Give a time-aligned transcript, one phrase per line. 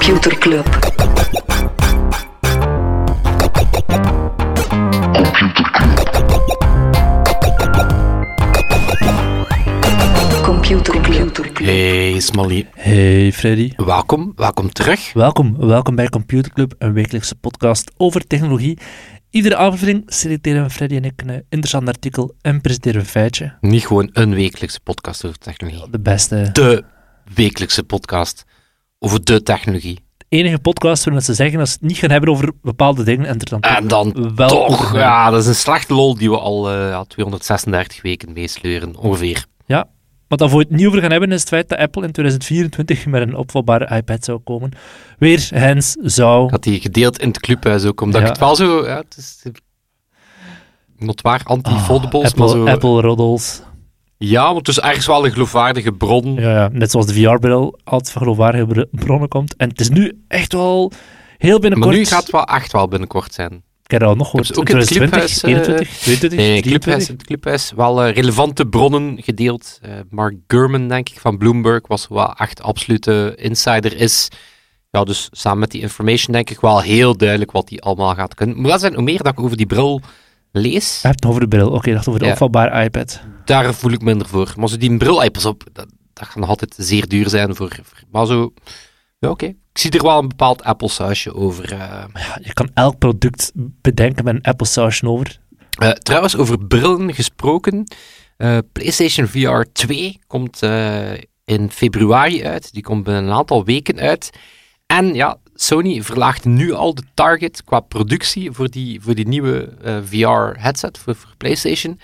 [0.00, 0.66] Computer Club.
[10.42, 11.58] Computer Club.
[11.66, 13.72] Hey Smally, Hey Freddy.
[13.76, 15.12] welkom, welkom terug.
[15.12, 18.78] Welkom, welkom bij Computer Club, een wekelijkse podcast over technologie.
[19.30, 23.54] Iedere aflevering selecteren Freddy en ik een interessant artikel en presenteren we een feitje.
[23.60, 25.90] Niet gewoon een wekelijkse podcast over technologie.
[25.90, 26.84] De beste, De
[27.34, 28.44] wekelijkse podcast
[29.02, 29.98] over de technologie.
[30.28, 33.38] enige podcast waarin ze zeggen dat ze het niet gaan hebben over bepaalde dingen en
[33.38, 36.70] er dan En dan wel toch, ja, dat is een slechte lol die we al
[36.70, 39.44] eh, ja, 236 weken meesleuren, ongeveer.
[39.66, 39.88] Ja,
[40.28, 43.06] wat dan voor het niet over gaan hebben is het feit dat Apple in 2024
[43.06, 44.70] met een opvalbare iPad zou komen.
[45.18, 46.50] Weer, Hens, zou...
[46.50, 48.26] Had die gedeeld in het clubhuis ook, omdat Ja.
[48.26, 49.42] ik het wel zo, ja, het is
[50.98, 52.72] notwaar anti-foldables, Ah, maar Apple, zo...
[52.72, 53.62] Apple roddles.
[54.24, 56.34] Ja, want het is ergens wel een geloofwaardige bron.
[56.34, 59.56] Ja, ja, net zoals de VR-bril altijd van geloofwaardige br- bronnen komt.
[59.56, 60.92] En het is nu echt wel
[61.38, 61.90] heel binnenkort...
[61.90, 63.52] maar nu gaat het wel echt wel binnenkort zijn.
[63.84, 64.58] Ik heb er al nog gehoord.
[64.58, 66.82] Ook in het 2020, clubhuis, eh, 21, 22, Nee, het 23?
[66.82, 69.78] clubhuis, het clubhuis wel eh, relevante bronnen gedeeld.
[69.82, 74.28] Eh, Mark Gurman, denk ik, van Bloomberg, was wel echt absolute insider is.
[74.90, 78.34] Ja, dus samen met die information denk ik wel heel duidelijk wat die allemaal gaat
[78.34, 78.60] kunnen.
[78.60, 80.00] Maar dat zijn hoe meer dat ik over die bril
[80.52, 81.70] lees, Je hebt het over de bril.
[81.70, 82.82] Oké, ik dacht over de Ja.
[82.82, 83.20] iPad.
[83.50, 84.52] Daar voel ik minder voor.
[84.56, 87.54] Maar zo die bril, ey, pas op, dat, dat gaat nog altijd zeer duur zijn
[87.56, 87.68] voor...
[87.82, 88.52] voor- maar zo,
[89.18, 89.46] ja oké.
[89.46, 91.72] Ik zie er wel een bepaald Apple sausje over.
[91.72, 91.78] eh.
[92.14, 95.38] Ja, je kan elk product bedenken met een Apple sausje over.
[95.78, 97.84] Eh, trouwens, over brillen gesproken.
[98.36, 100.62] eh, PlayStation VR 2 komt
[101.44, 102.72] in februari uit.
[102.72, 104.30] Die komt binnen een aantal weken uit.
[104.86, 109.72] En ja, Sony verlaagt nu al de target qua productie voor die, voor die nieuwe
[110.04, 112.00] VR-headset voor, voor PlayStation.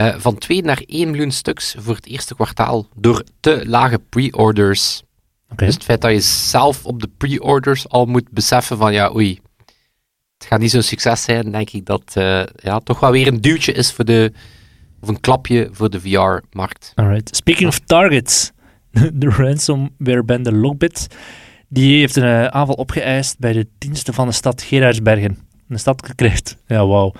[0.00, 5.02] Eh, van 2 naar 1 miljoen stuks voor het eerste kwartaal door te lage pre-orders.
[5.56, 9.40] Dus het feit dat je zelf op de pre-orders al moet beseffen van ja, oei,
[10.38, 13.40] het gaat niet zo'n succes zijn, denk ik dat eh, ja, toch wel weer een
[13.40, 14.32] duwtje is voor de,
[15.00, 16.92] of een klapje voor de VR-markt.
[16.94, 17.36] Alright.
[17.36, 18.50] Speaking of targets.
[19.12, 21.06] De ransomware-bende Lockbit
[21.68, 25.38] die heeft een eh, aanval opgeëist bij de diensten van de stad Gerardsbergen.
[25.68, 26.56] Een stad gekrijgt.
[26.66, 27.12] Ja, wauw.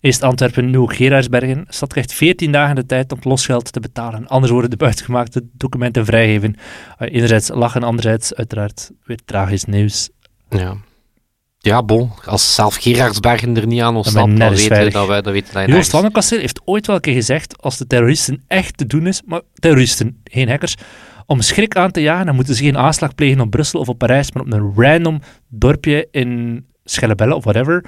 [0.00, 1.64] Eerst Antwerpen, nu Gerardsbergen.
[1.66, 4.28] De stad krijgt 14 dagen de tijd om losgeld te betalen.
[4.28, 6.56] Anders worden de buitengemaakte documenten vrijgegeven.
[6.98, 10.10] Uh, enerzijds lachen, anderzijds uiteraard weer tragisch nieuws.
[10.48, 10.76] Ja.
[11.62, 15.22] Ja, bon, als zelf Gerardsbergen er niet aan ben ontsnapt, dan weten we dat wij
[15.22, 18.42] dat weten Joost van den Kasteel heeft ooit wel een keer gezegd, als de terroristen
[18.46, 20.74] echt te doen is, maar terroristen, geen hackers,
[21.26, 23.98] om schrik aan te jagen, dan moeten ze geen aanslag plegen op Brussel of op
[23.98, 27.84] Parijs, maar op een random dorpje in Schellebelle of whatever.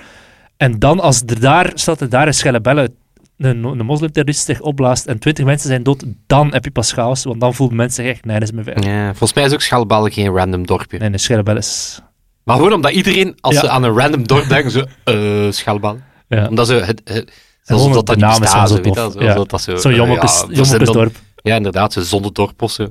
[0.63, 2.93] En dan, als er daar staat, er daar in Schellebelle
[3.37, 7.25] een, een moslimterrorist zich opblaast en twintig mensen zijn dood, dan heb je pas chaos,
[7.25, 8.85] want dan voelen mensen zich echt nergens meer veilig.
[8.85, 10.99] Ja, volgens mij is ook Schalbel geen random dorpje.
[10.99, 12.01] Nee, nee, Schellebelle is...
[12.45, 13.61] Maar gewoon omdat iedereen, als Ja.
[13.61, 15.99] ze aan een random dorp denken, zo, eh, Schalbel.
[16.29, 16.49] Ja.
[16.49, 17.01] Omdat ze het...
[17.05, 17.33] het
[17.65, 19.45] dat de dat niet is bestaat, zo weet Ja.
[19.45, 19.77] dat zo...
[19.77, 21.17] Zo'n jommekes, ja, is jommekesdorp.
[21.37, 22.89] Ja, inderdaad, zo'n zonderdorp of zo.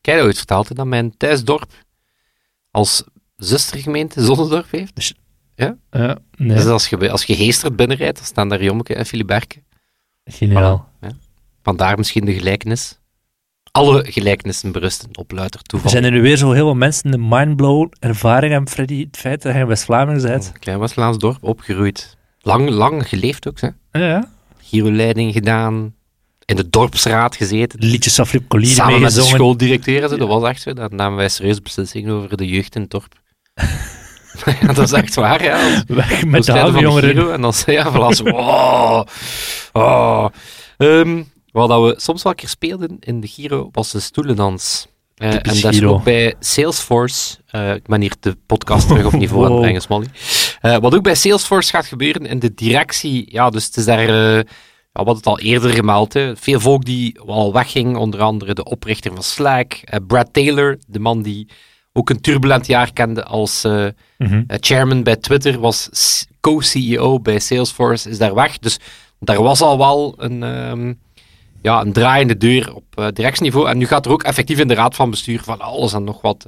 [0.00, 1.70] Kijk, ooit verteld dat mijn thuisdorp
[2.70, 3.04] als
[3.36, 5.14] zustergemeente Zonnedorp heeft.
[5.90, 9.62] Ja, nee, Dus als je, als je Geestert binnenrijdt, dan staan daar Jommeke en Filiberke.
[10.24, 10.88] geniaal.
[10.88, 11.10] Voilà, ja.
[11.62, 13.00] Vandaar misschien de gelijkenis.
[13.70, 15.90] Alle gelijkenissen berusten op louter Er toeval.
[15.90, 19.04] zijn er nu weer zo heel veel mensen de mindblown ervaring hebben, Freddy.
[19.06, 20.52] Het feit dat hij in West-Vlamingen bent.
[20.58, 22.16] Klein Westlaans dorp, opgegroeid.
[22.40, 23.68] Lang, lang geleefd ook, hè.
[23.92, 24.28] Ja, ja.
[24.60, 25.94] Giro-leiding gedaan.
[26.44, 27.78] In de dorpsraad gezeten.
[27.84, 30.00] Liedjes van Flip Collier Samen met de schooldirecteur.
[30.00, 30.72] Dat was echt zo.
[30.72, 33.20] Dan namen wij serieuze beslissingen over de jeugd in het dorp.
[34.60, 35.82] ja, dat is echt waar, ja.
[35.86, 37.10] Weg We met de de jongeren.
[37.10, 39.02] Giro en dan zei ja, voilà, zo, oh,
[39.72, 40.26] oh.
[40.76, 41.22] Ehm,
[41.52, 44.86] wat dat we soms wel een keer speelden in de Giro was de stoelendans.
[45.14, 47.36] Eh, en dat is ook bij Salesforce.
[47.46, 49.86] eh, ik ben hier de podcast terug op niveau aan het Wow.
[49.88, 50.12] brengen.
[50.60, 53.28] Eh, wat ook bij Salesforce gaat gebeuren in de directie.
[53.32, 54.10] Ja, dus het is daar.
[54.92, 56.12] ja, wat het al eerder gemeld.
[56.12, 56.36] Hè.
[56.36, 61.22] Veel volk die al wegging, onder andere de oprichter van Slack, Brad Taylor, de man
[61.22, 61.48] die
[61.92, 63.86] ook een turbulent jaar kende als eh,
[64.18, 64.42] Mhm.
[64.46, 65.88] eh, chairman bij Twitter, was
[66.40, 68.58] co-CEO bij Salesforce, is daar weg.
[68.58, 68.78] Dus
[69.20, 70.92] daar was al wel een, ehm,
[71.62, 73.68] ja, een draaiende deur op eh, directieniveau.
[73.68, 76.20] En nu gaat er ook effectief in de raad van bestuur van alles en nog
[76.20, 76.44] wat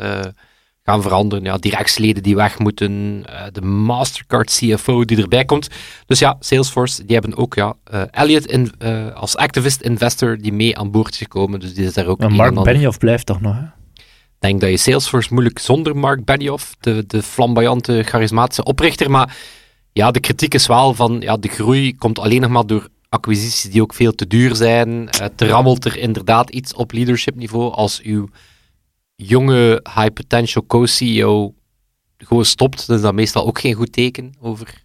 [0.84, 1.44] gaan veranderen.
[1.44, 5.68] Ja, directieleden die weg moeten, de Mastercard CFO die erbij komt.
[6.06, 7.74] Dus ja, Salesforce, die hebben ook ja,
[8.10, 8.72] Elliot in,
[9.14, 11.60] als activist investor die mee aan boord is gekomen.
[11.60, 13.62] Dus die is daar ook Maar Mark Benioff blijft toch nog, hè?
[14.44, 19.10] Denk dat je Salesforce moeilijk zonder Mark Benioff, de, de flamboyante, charismatische oprichter.
[19.10, 19.36] Maar
[19.92, 23.70] ja, de kritiek is wel van, ja, de groei komt alleen nog maar door acquisities
[23.70, 25.08] die ook veel te duur zijn.
[25.08, 28.28] Eh, te rammelt er inderdaad iets op leadership niveau als uw
[29.16, 31.54] jonge high potential co-CEO
[32.18, 34.84] gewoon stopt, dan is dat meestal ook geen goed teken over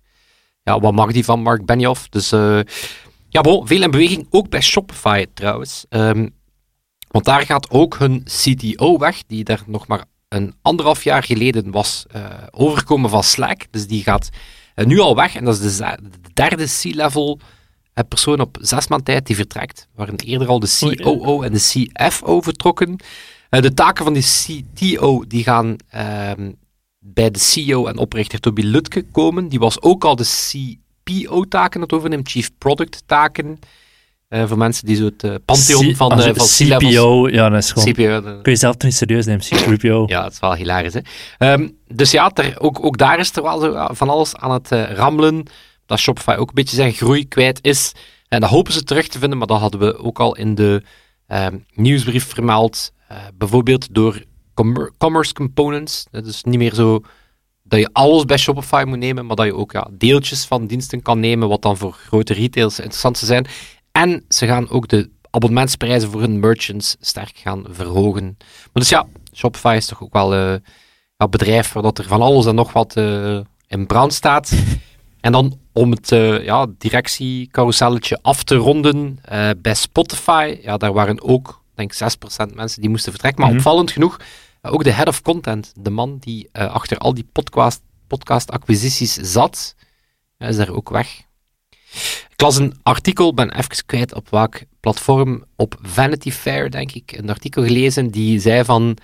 [0.63, 2.09] ja, wat mag die van Mark Benioff.
[2.09, 2.59] Dus uh,
[3.29, 5.85] ja, bon, veel in beweging, ook bij Shopify trouwens.
[5.89, 6.37] Um,
[7.09, 11.71] want daar gaat ook hun CTO weg, die daar nog maar een anderhalf jaar geleden
[11.71, 13.61] was uh, overgekomen van Slack.
[13.71, 14.29] Dus die gaat
[14.75, 15.35] uh, nu al weg.
[15.35, 17.39] En dat is de, de derde C-level
[18.07, 19.87] persoon op zes maand tijd die vertrekt.
[19.95, 21.59] Waren eerder al de COO en de
[21.93, 22.95] CFO vertrokken.
[23.49, 26.51] Uh, de taken van die CTO die gaan ehm,
[26.99, 29.47] bij de CEO en oprichter Toby Lutke komen.
[29.47, 33.59] Die was ook al de CPO-taken het overneemt, Chief Product-taken.
[34.29, 37.71] Uh, voor mensen die zo het uh, pantheon van, uh, van CPO, ja, dat is
[37.71, 37.93] gewoon...
[37.93, 40.03] CPO, kun je zelf toch niet serieus nemen, CPO.
[40.07, 41.51] ja, dat is wel hilarisch, hè.
[41.51, 44.69] Um, dus ja, ter, ook, ook daar is er wel zo van alles aan het
[44.71, 45.43] rammelen.
[45.85, 47.91] Dat Shopify ook een beetje zijn groei kwijt is.
[48.27, 50.83] En dat hopen ze terug te vinden, maar dat hadden we ook al in de
[51.27, 52.93] um, nieuwsbrief vermeld.
[53.37, 54.23] bijvoorbeeld door
[54.97, 56.05] commerce components.
[56.11, 57.01] Dat is niet meer zo
[57.63, 61.01] dat je alles bij Shopify moet nemen, maar dat je ook ja, deeltjes van diensten
[61.01, 63.47] kan nemen, wat dan voor grote retailers interessant zijn.
[63.99, 68.35] En ze gaan ook de abonnementsprijzen voor hun merchants sterk gaan verhogen.
[68.37, 70.55] Maar dus ja, Shopify is toch ook wel uh,
[71.17, 74.51] een bedrijf waar dat er van alles en nog wat uh, in brand staat.
[75.19, 79.19] En dan om het uh, ja, directiecarouselletje af te ronden,
[79.57, 81.97] bij Spotify, ja, daar waren ook, denk 6%
[82.53, 83.41] mensen die moesten vertrekken.
[83.41, 84.19] Maar mm opvallend genoeg,
[84.61, 89.75] ook de head of content, de man die achter al die podcast, podcast-acquisities zat,
[90.37, 91.21] is daar ook weg.
[92.39, 97.11] Ik las een artikel, ben even kwijt op welk platform, op Vanity Fair, denk ik,
[97.11, 98.97] een artikel gelezen die zei van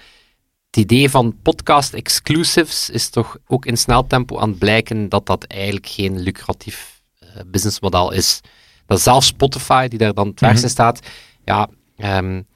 [0.66, 5.26] het idee van podcast exclusives is toch ook in snel tempo aan het blijken dat
[5.26, 8.42] dat eigenlijk geen lucratief uh, businessmodel is.
[8.86, 10.68] Dat zelfs Spotify, die daar dan het mhm.
[10.68, 11.00] staat,
[11.46, 12.48] ja, um,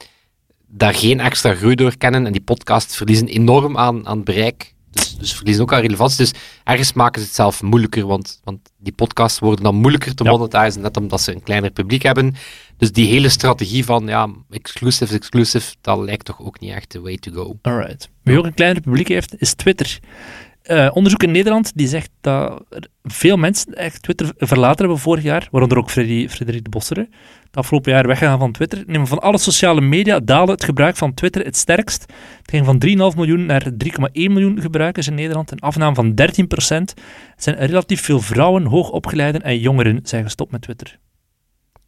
[0.66, 5.16] daar geen extra groei door kennen en die podcasts verliezen enorm aan, aan bereik dus,
[5.16, 6.16] dus verliezen ook aan relevantie.
[6.16, 6.32] Dus
[6.64, 10.30] ergens maken ze het zelf moeilijker, want, want die podcasts worden dan moeilijker te ja.
[10.30, 12.34] monetizen, net omdat ze een kleiner publiek hebben.
[12.76, 17.00] Dus die hele strategie van ja, exclusive, exclusive, dat lijkt toch ook niet echt de
[17.00, 17.58] way to go.
[17.62, 18.08] Alright.
[18.22, 19.98] Wie ook een kleiner publiek heeft, is Twitter.
[20.64, 22.62] Uh, onderzoek in Nederland die zegt dat
[23.02, 27.08] veel mensen echt Twitter verlaten hebben vorig jaar, waaronder ook Freddy, Frederik de Bossere,
[27.44, 28.82] het afgelopen jaar weggegaan van Twitter.
[28.86, 32.02] Neem van alle sociale media daalde het gebruik van Twitter het sterkst.
[32.42, 33.72] Het ging van 3,5 miljoen naar 3,1
[34.12, 36.94] miljoen gebruikers in Nederland, een afname van 13 procent.
[37.34, 40.98] Het zijn relatief veel vrouwen, hoogopgeleiden en jongeren zijn gestopt met Twitter.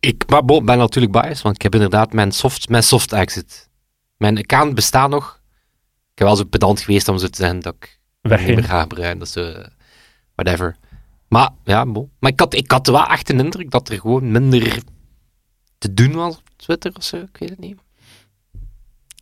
[0.01, 3.71] Ik ben natuurlijk biased, want ik heb inderdaad mijn soft, mijn soft exit.
[4.17, 5.41] Mijn account bestaat nog.
[6.13, 8.65] Ik heb wel zo pedant geweest om zo te zeggen dat ik Weg niet meer
[8.65, 9.19] ga gebruiken.
[9.19, 9.63] Dat is zo,
[10.35, 10.77] whatever.
[11.29, 12.11] Maar ja, bon.
[12.19, 14.83] Maar ik had, ik had wel echt een indruk dat er gewoon minder
[15.79, 17.17] te doen was op Twitter of zo.
[17.17, 17.79] Ik weet het niet.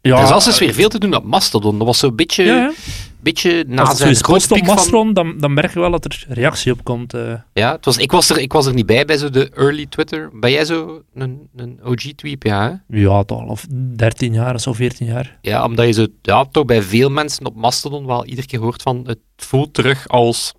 [0.02, 1.78] Ja, er was dus weer veel te doen op Mastodon.
[1.78, 2.72] Dat was zo'n beetje, ja, ja.
[3.20, 5.12] beetje na Als grote op Mastodon, van...
[5.14, 7.14] dan, dan merk je wel dat er reactie op komt.
[7.14, 7.34] Uh.
[7.52, 9.86] Ja, het was, ik, was er, ik was er niet bij, bij zo de early
[9.86, 10.30] Twitter.
[10.32, 12.82] Ben jij zo een, een OG-tweep, ja?
[12.88, 12.98] Hè?
[12.98, 13.58] Ja, toch al
[13.96, 15.38] 13 jaar of zo, 14 jaar.
[15.42, 18.82] Ja, omdat je zo, ja, toch bij veel mensen op Mastodon wel iedere keer hoort
[18.82, 20.54] van het voelt terug als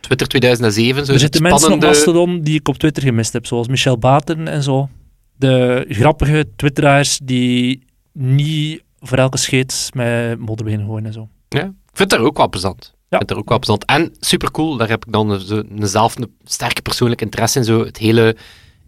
[0.00, 1.06] Twitter 2007.
[1.06, 4.48] Zo er zitten mensen op Mastodon die ik op Twitter gemist heb, zoals Michel Baten
[4.48, 4.88] en zo.
[5.36, 7.83] De grappige twitteraars die
[8.18, 11.28] niet voor elke scheet met modder beginnen gooien en zo.
[11.48, 12.94] Ja, ik vind dat ook wel plezant.
[13.08, 13.16] Ja.
[13.16, 13.84] vind dat ook wel plezant.
[13.84, 17.96] En supercool, daar heb ik dan een, zelf een sterke persoonlijke interesse in, zo het
[17.96, 18.36] hele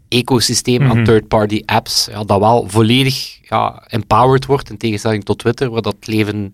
[0.09, 1.05] ecosysteem aan mhm.
[1.05, 6.07] third-party apps, ja, dat wel volledig ja, empowered wordt, in tegenstelling tot Twitter, waar dat
[6.07, 6.53] leven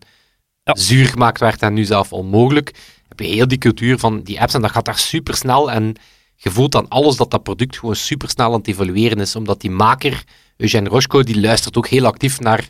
[0.63, 0.75] ja.
[0.75, 2.73] zuur gemaakt werd en nu zelf onmogelijk
[3.17, 5.95] heb je heel die cultuur van die apps en dat gaat daar super snel en
[6.37, 9.61] je voelt dan alles dat dat product gewoon super snel aan het evolueren is, omdat
[9.61, 10.25] die maker,
[10.57, 12.69] Eugène Rochko, die luistert ook heel actief naar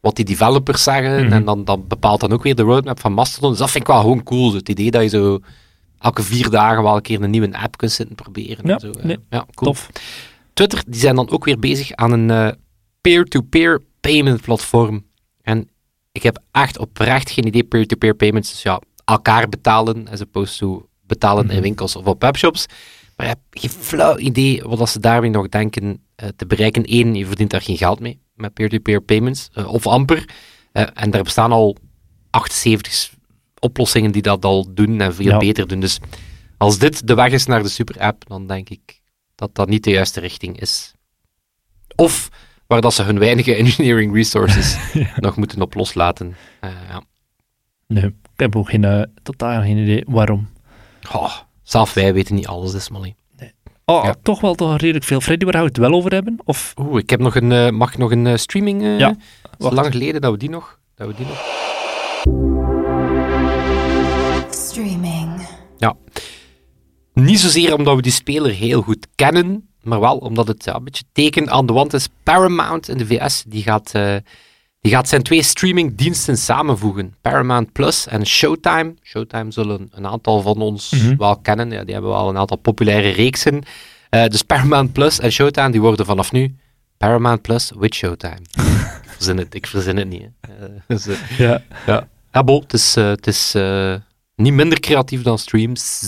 [0.00, 1.32] wat die developers zeggen mhm.
[1.32, 3.50] en dan, dan bepaalt dan ook weer de roadmap van Mastodon.
[3.50, 5.40] Dus dat vind ik wel gewoon cool, het idee dat je zo
[5.98, 8.66] elke vier dagen wel een keer een nieuwe app kunt zitten proberen.
[8.66, 8.90] Ja, en zo.
[9.02, 9.72] Nee, ja cool.
[9.72, 9.88] Tof.
[10.52, 12.48] Twitter, die zijn dan ook weer bezig aan een uh,
[13.00, 15.04] peer-to-peer payment platform.
[15.42, 15.68] En
[16.12, 18.50] ik heb echt oprecht geen idee peer-to-peer payments.
[18.50, 21.62] Dus ja, elkaar betalen, as opposed to betalen in mhm.
[21.62, 22.66] winkels of op webshops.
[23.16, 26.82] Maar je hebt geen flauw idee wat ze daarmee nog denken uh, te bereiken.
[26.86, 30.28] Eén, je verdient daar geen geld mee, met peer-to-peer payments, uh, of amper.
[30.72, 31.76] Uh, en daar bestaan al
[32.30, 33.14] 78
[33.58, 35.80] oplossingen die dat al doen en veel beter doen.
[35.80, 35.98] Dus
[36.56, 39.00] als dit de weg is naar de super-app, dan denk ik
[39.34, 40.94] dat dat niet de juiste richting is.
[41.94, 42.28] Of
[42.66, 44.76] waar dat ze hun weinige engineering resources
[45.16, 46.36] nog moeten op loslaten.
[46.60, 47.02] ja.
[47.86, 50.48] Nee, ik heb ook geen, uh, totaal geen idee waarom.
[51.12, 51.34] Oh,
[51.66, 53.14] zelf wij weten niet alles, is Nee.
[53.84, 54.14] Oh, ja.
[54.22, 55.20] toch wel toch redelijk veel.
[55.20, 56.38] Freddy, waar gaan we het wel over hebben?
[56.44, 56.74] Of?
[56.80, 58.82] Oeh, ik heb nog een, uh, mag nog een uh, streaming...
[58.82, 59.08] Uh, ja.
[59.08, 60.78] Het is lang geleden dat we die nog...
[60.94, 61.44] Dat we die nog...
[64.50, 65.48] Streaming.
[65.78, 65.96] Ja.
[67.12, 70.84] Niet zozeer omdat we die speler heel goed kennen, maar wel omdat het ja, een
[70.84, 72.08] beetje teken aan de wand is.
[72.22, 74.16] Paramount in de VS, die gaat, eh,
[74.86, 77.14] die gaat zijn twee streamingdiensten samenvoegen.
[77.20, 78.94] Paramount Plus en Showtime.
[79.02, 81.16] Showtime zullen een aantal van ons Mhm.
[81.16, 81.70] wel kennen.
[81.70, 83.62] Ja, die hebben wel een aantal populaire reeksen.
[84.10, 86.56] Eh, dus Paramount Plus en Showtime, die worden vanaf nu
[86.96, 88.38] Paramount Plus with Showtime.
[88.52, 90.28] ik, verzin het, ik verzin het niet.
[90.40, 90.50] Eh,
[90.86, 91.62] dus, eh, Ja.
[91.86, 93.54] ja, ja bon, het is, het is
[94.34, 96.02] niet minder creatief dan streams.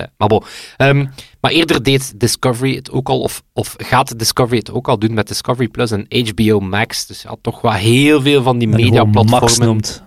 [0.00, 0.42] Ja, maar bon.
[0.76, 1.06] Ehm,
[1.40, 5.14] maar eerder deed Discovery het ook al, of, of gaat Discovery het ook al doen
[5.14, 7.06] met Discovery Plus en HBO Max.
[7.06, 9.66] Dus ja, toch wel heel veel van die gewoon Max mediaplatformen.
[9.66, 10.02] noemt.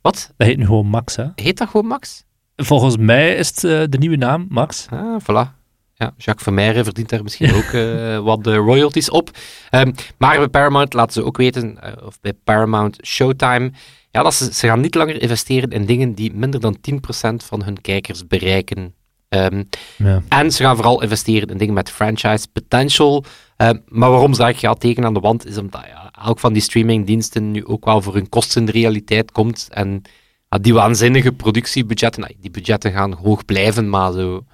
[0.00, 0.32] Wat?
[0.36, 1.26] Dat heet nu gewoon Max, hè?
[1.34, 2.24] Heet dat gewoon Max?
[2.56, 4.86] Volgens mij is het eh, de nieuwe naam, Max.
[4.90, 5.56] Ah, voilà.
[5.94, 9.30] Ja, Jacques Vermeijren verdient daar misschien ook eh, wat de royalties op.
[9.70, 13.72] Ehm, maar bij Paramount laten ze ook weten, eh, of bij Paramount Showtime,
[14.10, 17.62] ja, dat ze, ze gaan niet langer investeren in dingen die minder dan 10% van
[17.62, 18.94] hun kijkers bereiken.
[19.28, 19.62] Ehm,
[19.96, 20.22] Ja.
[20.28, 23.24] en ze gaan vooral investeren in dingen met franchise potential.
[23.56, 26.52] Ehm, maar waarom zeg ik ja, teken aan de wand, is omdat ja, elk van
[26.52, 29.68] die streamingdiensten nu ook wel voor hun kosten in de realiteit komt.
[29.70, 30.02] En
[30.48, 34.44] ja, die waanzinnige productiebudgetten, nou, die budgetten gaan hoog blijven, maar zo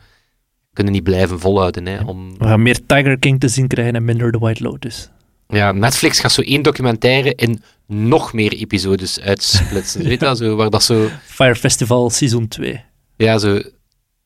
[0.72, 1.86] kunnen niet blijven volhouden.
[1.86, 5.10] Hè, om, We gaan meer Tiger King te zien krijgen en minder The White Lotus.
[5.48, 10.02] ja, Netflix gaat zo één documentaire in nog meer episodes uitsplitsen.
[10.08, 11.08] Weet je dat, zo, waar dat zo...
[11.24, 12.80] Fire Festival Season 2.
[13.16, 13.60] Ja, zo...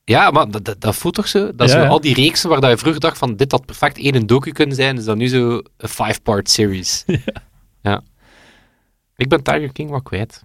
[0.09, 1.55] Ja, maar dat, dat, dat voelt toch zo?
[1.55, 1.87] Dat Ja, zo ja.
[1.89, 4.77] al die reeksen waar dat je vroeger dacht van dit had perfect één docu kunnen
[4.77, 7.05] zijn, is dat nu zo een five-part series.
[7.83, 8.01] Ja.
[9.17, 10.43] Ik ben Tiger King wat kwijt.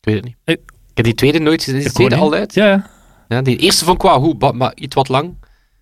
[0.00, 0.36] Ik weet het niet.
[0.44, 0.60] Ik-
[0.90, 1.76] Ik heb die tweede nooit gezien.
[1.78, 2.54] Is de Ik tweede al uit?
[2.54, 2.90] Ja, ja.
[3.28, 5.34] Ja, die eerste ik wel goed, maar, iets wat lang.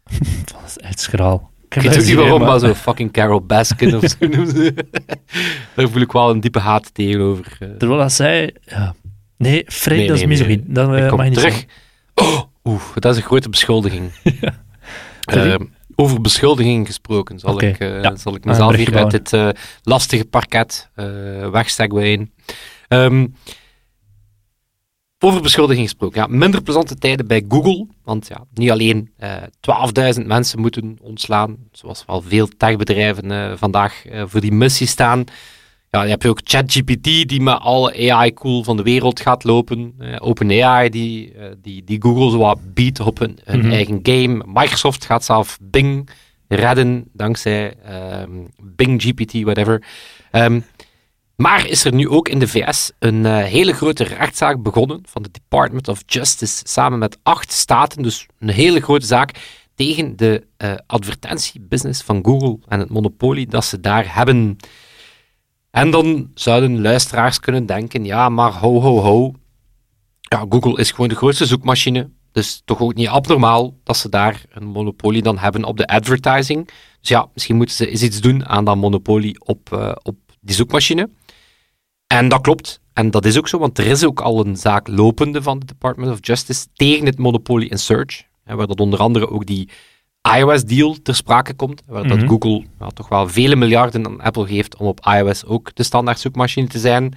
[0.52, 1.50] Dat is echt schraal.
[1.68, 4.74] Ik weet ook niet waarom, maar zo fucking Carol Baskin of zo noemen ze.
[5.74, 7.56] Daar voel ik wel een diepe haat tegenover.
[7.60, 7.68] eh.
[7.78, 8.54] Terwijl dat zij...
[8.64, 8.94] Ja.
[9.36, 10.30] Nee, Fred, Nee, dat is nee.
[10.30, 10.64] misogyn.
[10.66, 11.54] Dat eh, Ik kom mag je niet terug.
[11.54, 11.70] zeggen.
[12.14, 14.10] Oh, oeh, dat is een grote beschuldiging.
[15.20, 18.16] Ehm, over beschuldigingen gesproken, zal, ik, eh, ja.
[18.16, 19.48] zal ik een mezelf hier uit dit eh,
[19.82, 22.32] lastige parket uh, wegsegwayen.
[22.88, 23.26] Ehm
[25.22, 26.20] over beschuldigingen gesproken.
[26.20, 27.86] Ja, minder plezante tijden bij Google.
[28.04, 29.36] Want ja, niet alleen eh
[30.20, 35.24] 12.000 mensen moeten ontslaan, zoals wel veel techbedrijven eh, vandaag eh, voor die missie staan.
[35.90, 39.94] Ja, je hebt ook ChatGPT die met alle AI-cool van de wereld gaat lopen.
[39.98, 43.70] Eh, OpenAI die, eh, die, die Google zo wat biedt op hun, hun Mhm.
[43.72, 44.42] eigen game.
[44.46, 46.10] Microsoft gaat zelf Bing
[46.48, 48.30] redden dankzij ehm,
[48.62, 49.82] Bing GPT, whatever.
[50.30, 50.60] Ehm,
[51.36, 55.22] maar is er nu ook in de VS een eh, hele grote rechtszaak begonnen van
[55.22, 58.02] de Department of Justice samen met acht staten.
[58.02, 59.34] Dus een hele grote zaak
[59.74, 60.46] tegen de
[60.86, 64.56] advertentiebusiness van Google en het monopolie dat ze daar hebben.
[65.70, 69.32] En dan zouden luisteraars kunnen denken, ja, maar ho, ho, ho.
[70.20, 72.10] Ja, Google is gewoon de grootste zoekmachine.
[72.32, 76.70] Dus toch ook niet abnormaal dat ze daar een monopolie dan hebben op de advertising.
[77.00, 80.54] Dus ja, misschien moeten ze eens iets doen aan dat monopolie op, eh, op die
[80.54, 81.10] zoekmachine.
[82.06, 82.80] En dat klopt.
[82.92, 85.66] En dat is ook zo, want er is ook al een zaak lopende van de
[85.66, 88.22] Department of Justice tegen het monopolie in search.
[88.44, 89.68] Hè, waar dat onder andere ook die
[90.38, 91.82] iOS-deal ter sprake komt.
[91.86, 92.28] Waar dat Mhm.
[92.28, 96.20] Google ja, toch wel vele miljarden aan Apple geeft om op iOS ook de standaard
[96.20, 97.14] zoekmachine te zijn.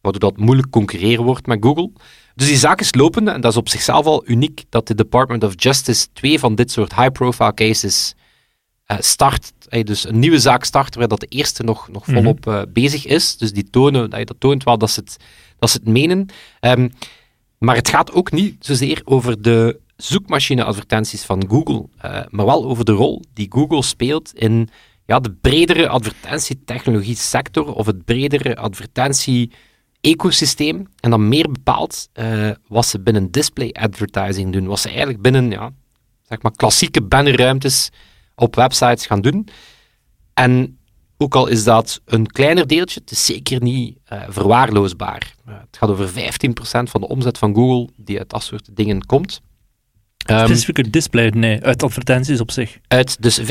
[0.00, 1.90] Waardoor dat moeilijk concurreren wordt met Google.
[2.34, 5.44] Dus die zaak is lopende en dat is op zichzelf al uniek dat de Department
[5.44, 8.14] of Justice twee van dit soort high-profile cases
[8.84, 9.52] eh, start.
[9.68, 12.16] Eh, dus een nieuwe zaak start waar dat de eerste nog, nog Mhm.
[12.16, 13.36] volop eh, bezig is.
[13.36, 15.16] Dus die tonen, dat toont wel dat ze het,
[15.58, 16.26] dat ze het menen.
[16.60, 16.88] Ehm,
[17.58, 22.84] maar het gaat ook niet zozeer over de zoekmachine-advertenties van Google, eh, maar wel over
[22.84, 24.68] de rol die Google speelt in
[25.06, 30.86] ja, de bredere advertentietechnologie-sector of het bredere advertentie-ecosysteem.
[31.00, 34.66] En dan meer bepaald eh, wat ze binnen display advertising doen.
[34.66, 35.70] Wat ze eigenlijk binnen ja,
[36.28, 37.88] zeg maar klassieke bannerruimtes
[38.34, 39.48] op websites gaan doen.
[40.34, 40.78] En
[41.16, 45.34] ook al is dat een kleiner deeltje, het is zeker niet eh, verwaarloosbaar.
[45.44, 46.12] Het gaat over 15%
[46.90, 49.40] van de omzet van Google die uit dat soort dingen komt.
[50.26, 52.78] Ehm, Specifieke display, nee, uit advertenties op zich.
[52.88, 53.44] uit, dus 15%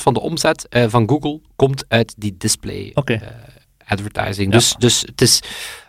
[0.00, 3.20] van de omzet eh, van Google komt uit die display eh,
[3.86, 4.52] advertising.
[4.52, 4.58] Ja.
[4.58, 5.42] Dus, dus het is...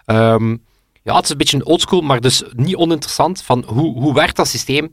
[0.06, 0.56] ehm,
[1.04, 4.36] ja, het is een beetje een oldschool, maar dus niet oninteressant van hoe, hoe werkt
[4.36, 4.84] dat systeem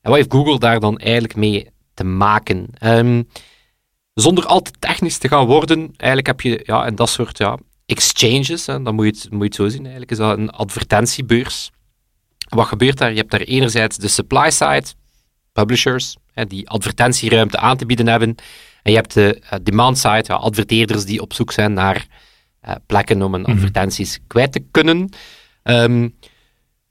[0.00, 2.66] en wat heeft Google daar dan eigenlijk mee te maken.
[2.74, 3.22] Ehm,
[4.14, 7.58] zonder al te technisch te gaan worden, eigenlijk heb je ja, en dat soort ja,
[7.86, 10.50] exchanges, hè, dan moet je, het, moet je het zo zien, eigenlijk is dat een
[10.50, 11.70] advertentiebeurs.
[12.54, 13.10] Wat gebeurt daar?
[13.10, 14.84] Je hebt daar enerzijds de supply side,
[15.52, 18.36] publishers, die advertentieruimte aan te bieden hebben,
[18.82, 22.06] en je hebt de eh, demand side, ja, adverteerders die op zoek zijn naar
[22.60, 25.08] eh, plekken om hun advertenties kwijt te kunnen.
[25.62, 26.08] Ehm,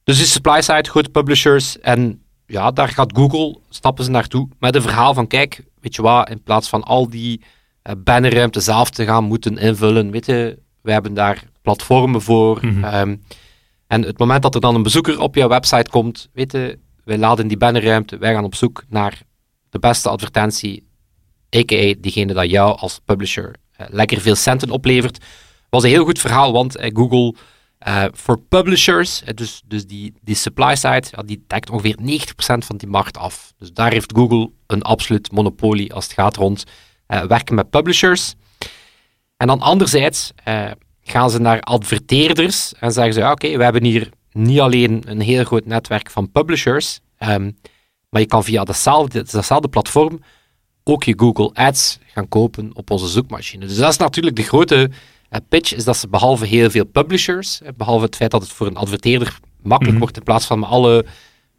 [0.03, 1.79] dus die supply side, grote publishers.
[1.79, 6.01] En ja, daar gaat Google, stappen ze naartoe met een verhaal van, kijk, weet je
[6.01, 7.41] wat, in plaats van al die
[7.83, 12.65] uh, bannerruimte zelf te gaan moeten invullen, weet je, wij hebben daar platformen voor.
[12.65, 12.83] Mhm.
[12.83, 13.15] Ehm,
[13.91, 17.17] en het moment dat er dan een bezoeker op jouw website komt, weet je, wij
[17.17, 19.21] laden die bannerruimte, wij gaan op zoek naar
[19.69, 20.87] de beste advertentie,
[21.55, 21.93] a.k.a.
[21.99, 25.25] diegene dat jou als publisher eh, lekker veel centen oplevert.
[25.69, 27.35] Was een heel goed verhaal, want eh, Google
[27.77, 32.03] eh, voor publishers, dus, dus die, die supply side, die dekt ongeveer 90%
[32.37, 33.53] van die markt af.
[33.57, 36.63] Dus daar heeft Google een absoluut monopolie als het gaat rond
[37.07, 38.33] werken met publishers.
[39.37, 40.31] En dan anderzijds
[41.11, 45.21] gaan ze naar adverteerders en zeggen ze, ja, oké, we hebben hier niet alleen een
[45.21, 47.51] heel groot netwerk van publishers, ehm,
[48.09, 50.19] maar je kan via dezelfde, dezelfde platform
[50.83, 53.65] ook je Google Ads gaan kopen op onze zoekmachine.
[53.65, 54.89] Dus dat is natuurlijk de grote
[55.29, 58.51] eh, pitch, is dat ze behalve heel veel publishers, eh, behalve het feit dat het
[58.51, 59.99] voor een adverteerder makkelijk Mhm.
[59.99, 61.05] wordt in plaats van met alle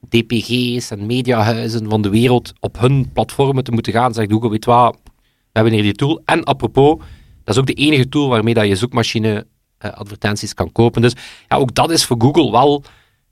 [0.09, 4.65] DPG's en mediahuizen van de wereld op hun platformen te moeten gaan, zegt Google, weet
[4.65, 5.11] wat, we
[5.53, 6.23] hebben hier die tool.
[6.25, 6.99] En apropos,
[7.45, 9.47] dat is ook de enige tool waarmee dat je zoekmachine
[9.83, 11.03] eh, advertenties kan kopen.
[11.03, 11.15] Dus
[11.49, 12.83] ja, ook dat is voor Google wel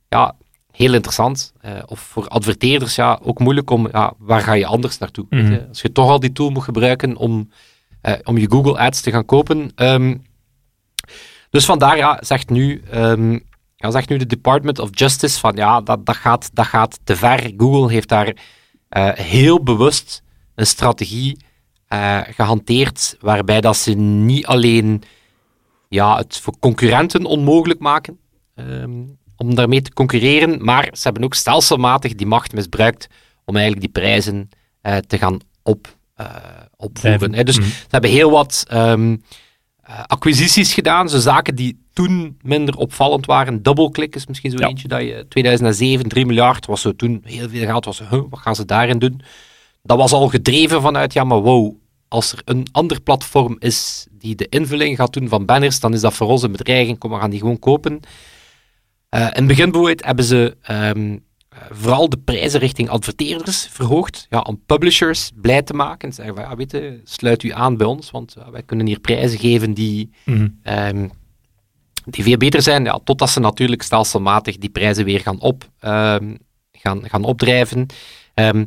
[0.08, 0.34] ja,
[0.72, 1.52] heel interessant.
[1.60, 5.26] Eh, of voor adverteerders ja, ook moeilijk om, ja, waar ga je anders naartoe?
[5.30, 5.58] Mhm.
[5.68, 7.50] Als je toch al die tool moet gebruiken om,
[8.00, 9.72] eh, om je Google Ads te gaan kopen.
[9.74, 10.16] Ehm,
[11.50, 13.38] dus vandaar ja, zegt nu, ehm,
[13.76, 17.16] ja, zegt nu de Department of Justice van ja, dat, dat, gaat, dat gaat te
[17.16, 17.52] ver.
[17.56, 18.34] Google heeft daar
[19.14, 20.22] heel bewust
[20.54, 21.36] een strategie
[21.90, 25.02] eh, gehanteerd waarbij dat ze niet alleen
[25.88, 28.18] ja, het voor concurrenten onmogelijk maken
[28.54, 28.90] ehm,
[29.36, 33.06] om daarmee te concurreren, maar ze hebben ook stelselmatig die macht misbruikt
[33.44, 34.48] om eigenlijk die prijzen
[34.80, 36.26] eh, te gaan op, eh,
[36.76, 37.34] opvoeren.
[37.34, 37.42] Hè.
[37.42, 37.68] Dus Mhm.
[37.68, 39.16] ze hebben heel wat ehm,
[39.82, 43.62] eh, acquisities gedaan, zo zaken die toen minder opvallend waren.
[43.62, 44.66] DoubleClick is misschien zo Ja.
[44.68, 47.98] eentje dat je 2007, 3 miljard was zo toen heel veel geld was.
[48.10, 49.20] huh, wat gaan ze daarin doen?
[49.82, 51.74] Dat was al gedreven vanuit, ja maar wow,
[52.10, 56.00] als er een ander platform is die de invulling gaat doen van banners, dan is
[56.00, 58.00] dat voor ons een bedreiging, kom, we gaan die gewoon kopen.
[59.08, 61.16] Eh, in het begin bijvoorbeeld hebben ze ehm,
[61.48, 66.08] eh, vooral de prijzen richting adverteerders verhoogd, ja, om publishers blij te maken.
[66.08, 68.86] En zeggen van, ja, weet je, sluit u aan bij ons, want ja, wij kunnen
[68.86, 70.48] hier prijzen geven die, Mhm.
[70.62, 71.08] ehm,
[72.04, 76.34] die veel beter zijn, ja, totdat ze natuurlijk stelselmatig die prijzen weer gaan, op, ehm,
[76.72, 77.86] gaan, gaan opdrijven.
[78.34, 78.64] Ehm,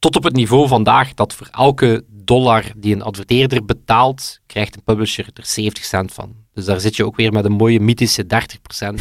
[0.00, 4.82] tot op het niveau vandaag dat voor elke dollar die een adverteerder betaalt, krijgt een
[4.84, 6.34] publisher er 70 cent van.
[6.54, 8.28] Dus daar zit je ook weer met een mooie mythische 30%.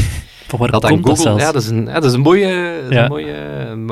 [0.47, 1.43] Van waar Dat komt dat Google, zelfs?
[1.43, 3.03] ja, dat is een, ja, dat is een, mooie, dat Ja.
[3.03, 3.33] een, mooie,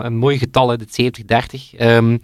[0.06, 1.22] een, mooi getal, hè, dit
[1.74, 1.78] 70-30.
[1.78, 2.18] Ehm,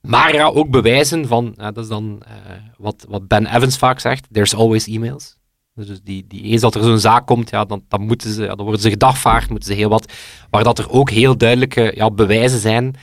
[0.00, 2.32] maar ja, ook bewijzen van, ja, dat is dan eh,
[2.76, 5.36] wat, wat Ben Evans vaak zegt, there's always emails.
[5.74, 8.54] Dus die, die, eens dat er zo'n zaak komt, ja, dan, dan, moeten ze, ja,
[8.54, 10.12] dan worden ze gedagvaard, moeten ze heel wat.
[10.50, 12.94] Maar dat er ook heel duidelijke ja, bewijzen zijn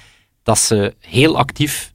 [0.44, 1.92] dat ze heel actief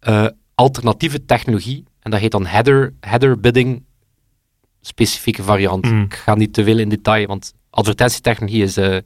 [0.00, 3.84] eh, alternatieve technologie, en dat heet dan header, header bidding,
[4.80, 5.84] specifieke variant.
[5.84, 6.02] Mm.
[6.02, 8.96] Ik ga niet te veel in detail, want advertentietechnologie is eh,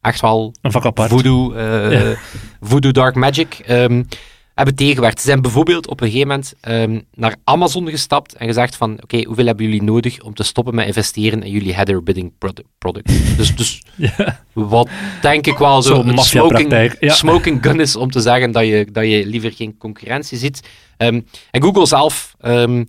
[0.00, 1.10] echt wel Een vak apart.
[1.10, 2.16] voodoo, eh, Ja.
[2.60, 3.54] voodoo dark magic.
[3.54, 4.02] ehm,
[4.56, 5.20] hebben tegengewerkt.
[5.20, 9.22] Ze zijn bijvoorbeeld op een gegeven moment ehm, naar Amazon gestapt en gezegd van, oké,
[9.22, 13.36] hoeveel hebben jullie nodig om te stoppen met investeren in jullie header bidding produ- product?
[13.36, 14.40] dus, dus Ja.
[14.52, 14.88] wat
[15.20, 17.14] denk ik wel zo Zo'n een smoking, ja.
[17.14, 20.68] smoking gun is om te zeggen dat je, dat je liever geen concurrentie ziet.
[20.96, 22.84] Ehm, en Google zelf ehm,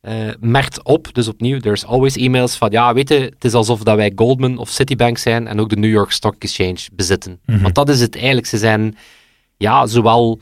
[0.00, 3.82] eh, merkt op, dus opnieuw, there's always emails van ja, weet je, het is alsof
[3.82, 7.40] dat wij Goldman of Citibank zijn en ook de New York Stock Exchange bezitten.
[7.46, 7.62] Mhm.
[7.62, 8.46] Want dat is het eigenlijk.
[8.46, 8.96] Ze zijn
[9.56, 10.40] ja, zowel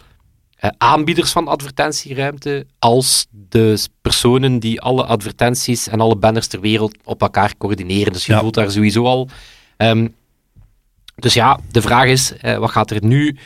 [0.79, 7.23] aanbieders van advertentieruimte als de personen die alle advertenties en alle banners ter wereld op
[7.23, 8.13] elkaar coördineren.
[8.13, 8.41] Dus je Ja.
[8.41, 9.29] voelt daar sowieso al.
[9.77, 10.09] Ehm,
[11.15, 13.37] dus ja, de vraag is, eh, wat gaat er nu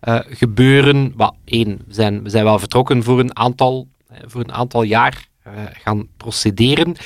[0.00, 1.12] eh, gebeuren?
[1.16, 4.82] Wat, één, we zijn, we zijn wel vertrokken voor een aantal, eh, voor een aantal
[4.82, 6.96] jaar eh, gaan procederen.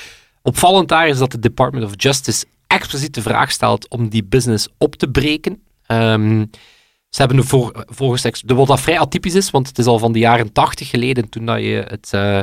[0.42, 4.68] Opvallend daar is dat de Department of Justice expliciet de vraag stelt om die business
[4.79, 5.62] op te breken.
[5.87, 6.44] Ehm,
[7.16, 9.98] ze hebben er voor, volgens ex- wat dat vrij atypisch is, want het is al
[9.98, 12.40] van de jaren tachtig geleden toen dat je het, eh,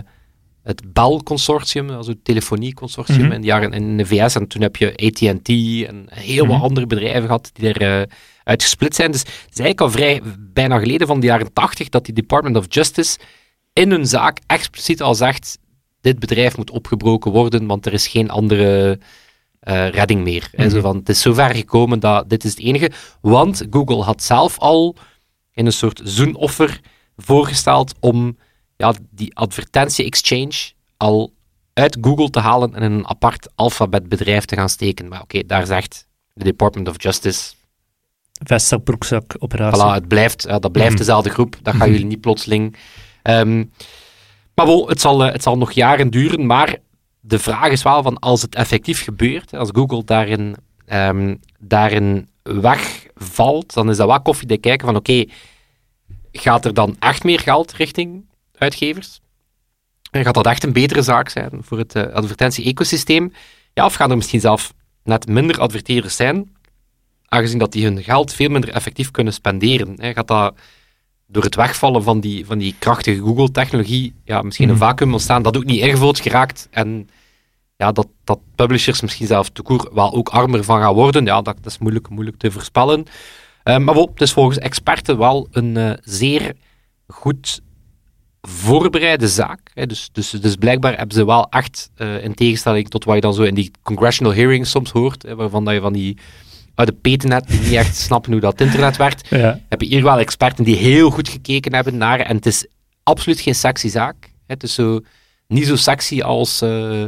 [0.64, 3.32] het Bell-consortium, also het telefonie-consortium Mhm.
[3.32, 5.50] in de jaren in de VS, en toen heb je AT&T
[5.88, 6.66] en heel wat Mhm.
[6.66, 9.12] andere bedrijven gehad die er eh, uitgesplit zijn.
[9.12, 12.58] Dus het is eigenlijk al vrij bijna geleden van de jaren tachtig dat die Department
[12.58, 13.18] of Justice
[13.74, 15.58] in hun zaak expliciet al zegt
[16.02, 19.00] dit bedrijf moet opgebroken worden, want er is geen andere
[19.64, 20.50] eh, redding meer.
[20.52, 20.70] hè.
[20.70, 20.86] Zo Mhm.
[20.86, 22.92] van, het is zover gekomen dat dit is het enige.
[23.22, 24.96] Want Google had zelf al
[25.54, 26.80] in een soort zoenoffer
[27.18, 28.38] voorgesteld om
[28.78, 31.34] ja, die advertentie-exchange al
[31.74, 35.08] uit Google te halen en in een apart alfabetbedrijf te gaan steken.
[35.08, 37.54] Maar oké, daar zegt de Department of Justice,
[38.46, 39.82] vestzak, broekzak, operatie.
[39.82, 41.00] Voilà, het blijft, ja, dat blijft Mhm.
[41.00, 41.56] dezelfde groep.
[41.62, 41.92] Dat gaan Mhm.
[41.92, 42.76] jullie niet plotseling.
[43.22, 43.58] Ehm,
[44.56, 46.46] maar wel, het zal, eh, het zal nog jaren duren.
[46.46, 46.78] Maar
[47.26, 50.56] de vraag is wel van als het effectief gebeurt, als Google daarin,
[50.86, 55.26] ehm, daarin wegvalt, dan is dat wel koffiedik kijken van oké,
[56.32, 58.26] gaat er dan echt meer geld richting
[58.58, 59.20] uitgevers?
[60.12, 63.34] En gaat dat echt een betere zaak zijn voor het eh, advertentie-ecosysteem?
[63.74, 66.56] Ja, of gaan er misschien zelf net minder adverteerders zijn,
[67.26, 69.94] aangezien dat die hun geld veel minder effectief kunnen spenderen?
[69.98, 70.14] Hè?
[70.14, 70.56] Gaat dat
[71.34, 74.84] door het wegvallen van die, van die krachtige Google-technologie ja, misschien een Mhm.
[74.84, 77.10] vacuüm ontstaan dat ook niet ingevuld geraakt en
[77.76, 81.26] ja, dat, dat publishers misschien zelf te koer wel ook armer van gaan worden?
[81.26, 83.06] Ja, dat, dat is moeilijk, moeilijk te voorspellen.
[83.64, 86.54] Eh, maar wel, het is volgens experten wel een eh, zeer
[87.08, 87.62] goed
[88.42, 89.72] voorbereide zaak.
[89.74, 89.86] Hè.
[89.86, 93.34] Dus, dus, dus blijkbaar hebben ze wel echt, eh, in tegenstelling tot wat je dan
[93.34, 96.18] zo in die congressional hearings soms hoort, hè, waarvan dat je van die
[96.76, 99.60] uit de petenet die niet echt snappen hoe dat internet werkt, Ja.
[99.70, 102.68] heb je hier wel experten die heel goed gekeken hebben naar, en het is
[103.04, 104.32] absoluut geen sexy zaak.
[104.48, 105.00] Het is zo,
[105.48, 107.04] niet zo sexy als, eh,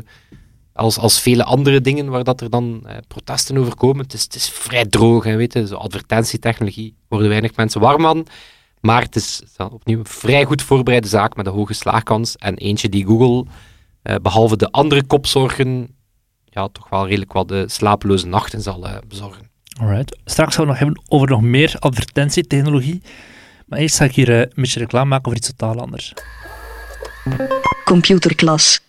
[0.74, 4.04] als, als vele andere dingen waar dat er dan eh, protesten over komen.
[4.04, 5.68] Het is, het is vrij droog, hè, weet je.
[5.68, 8.28] Zo advertentietechnologie worden weinig mensen warm van.
[8.80, 12.36] Maar het is dan opnieuw een vrij goed voorbereide zaak met een hoge slaagkans.
[12.36, 13.46] En eentje die Google,
[14.02, 15.96] eh, behalve de andere kopzorgen,
[16.46, 19.50] ja, toch wel redelijk wat de slapeloze nachten zal bezorgen.
[19.82, 20.18] Alright.
[20.26, 23.02] Straks gaan we nog hebben over nog meer advertentietechnologie.
[23.66, 26.14] Maar eerst ga ik hier eh, een beetje reclame maken over iets totaal anders.
[27.86, 28.80] Computerklas.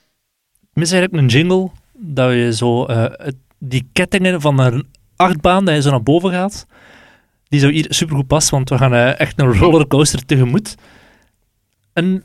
[0.72, 5.74] Mis eigenlijk een jingle dat je zo eh, het- die kettingen van een achtbaan, dat
[5.74, 6.66] je zo naar boven gaat,
[7.48, 10.74] die zou hier supergoed passen, want we gaan eh, echt een rollercoaster tegemoet.
[11.92, 12.24] Een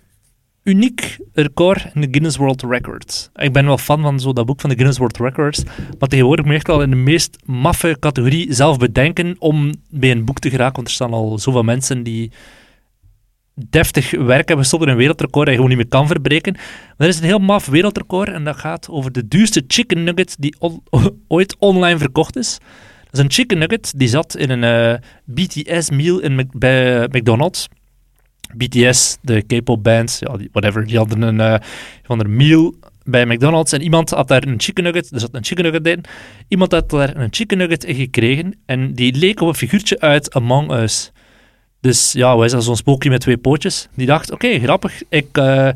[0.63, 3.29] uniek record in de Guinness World Records.
[3.35, 5.63] Ik ben wel fan van zo dat boek van de Guinness World Records,
[5.99, 10.11] maar tegenwoordig moet je echt wel in de meest maffe categorie zelf bedenken om bij
[10.11, 12.31] een boek te geraken, want er staan al zoveel mensen die
[13.69, 16.53] deftig werk hebben in een wereldrecord je gewoon niet meer kan verbreken.
[16.53, 20.35] Maar er is een heel maf wereldrecord en dat gaat over de duurste chicken nugget
[20.39, 20.55] die
[21.27, 22.57] ooit online verkocht is.
[23.03, 27.67] Dat is een chicken nugget die zat in een eh, BTS-meal in Mc- bij McDonald's.
[28.57, 31.55] BTS, de K-pop band, ja, die- whatever, die hadden een, eh,
[32.03, 35.43] van een meal bij McDonald's en iemand had daar een chicken nugget, er zat een
[35.43, 36.03] chicken nugget in,
[36.47, 40.33] iemand had daar een chicken nugget in gekregen en die leek op een figuurtje uit
[40.33, 41.11] Among Us.
[41.79, 43.87] Dus ja, wij zijn zo'n spookje met twee pootjes.
[43.95, 45.69] Die dacht, oké, grappig, ik eh,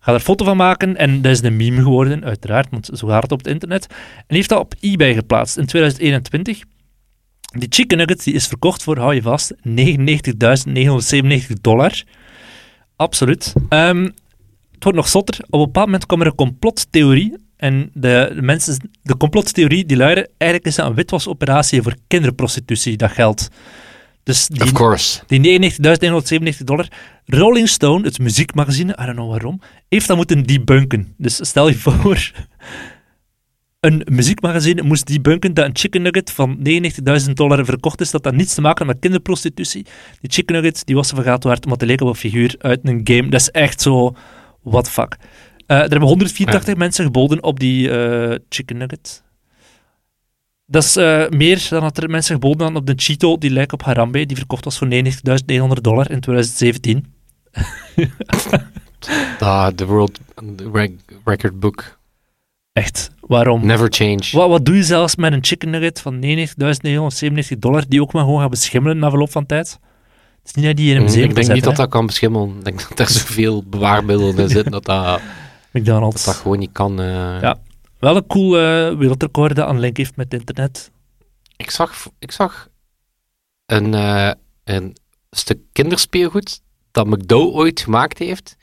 [0.00, 0.96] ga er foto van maken.
[0.96, 3.86] En dat is een meme geworden, uiteraard, want zo gaat het op het internet.
[4.26, 6.62] En heeft dat op eBay geplaatst in 2021.
[7.46, 9.60] Die chicken nugget die is verkocht voor, hou je vast, 99.997
[11.60, 12.02] dollar.
[12.96, 13.52] Absoluut.
[13.68, 14.02] Ehm,
[14.72, 15.38] het wordt nog zotter.
[15.46, 17.36] Op een bepaald moment kwam er een complottheorie.
[17.56, 22.96] En de, de, mensen, de complottheorie die luidde, eigenlijk is dat een witwasoperatie voor kinderprostitutie,
[22.96, 23.48] dat geld.
[24.22, 25.20] Dus die, Of course.
[25.26, 26.88] die 99.997 dollar.
[27.24, 31.14] Rolling Stone, het muziekmagazine, I don't know waarom, heeft dat moeten debunken.
[31.16, 32.32] Dus stel je voor,
[33.86, 36.58] een muziekmagazine moest debunken dat een chicken nugget van
[37.26, 39.86] 99.000 dollar verkocht is, dat dat niets te maken had met kinderprostitutie.
[40.20, 42.80] Die chicken nugget, die was er vergaat waard, omdat het leek op een figuur uit
[42.82, 43.28] een game.
[43.28, 44.14] Dat is echt zo,
[44.62, 45.16] what the fuck.
[45.66, 49.22] Eh, er hebben 184 mensen geboden op die eh, chicken nugget.
[50.66, 53.72] Dat is eh, meer dan dat er mensen geboden hadden op de Cheeto, die lijkt
[53.72, 57.04] op Harambe, die verkocht was voor 99.900 dollar in 2017.
[59.38, 60.20] Ah, the World
[60.72, 61.95] rec- Record Book.
[62.76, 63.66] Echt, waarom?
[63.66, 64.22] Never change.
[64.32, 68.24] Wat, wat doe je zelfs met een chicken nugget van 99.997 dollar, die ook maar
[68.24, 69.78] gewoon gaat beschimmelen na verloop van tijd?
[70.38, 72.06] Het is niet dat die in een Mm, museum ik denk niet dat dat kan
[72.06, 72.56] beschimmelen.
[72.58, 75.20] Ik denk dat er zoveel bewaarmiddelen in zitten dat dat.
[75.72, 76.24] McDonald's.
[76.24, 77.00] dat gewoon niet kan.
[77.00, 77.06] eh.
[77.40, 77.58] Ja.
[77.98, 80.90] Wel een cool eh, wereldrecord dat aan link heeft met internet.
[81.56, 82.68] Ik, zag, ik zag
[83.66, 84.30] een, eh,
[84.64, 84.96] een
[85.30, 86.60] stuk kinderspeelgoed
[86.90, 88.56] dat McDo ooit gemaakt heeft.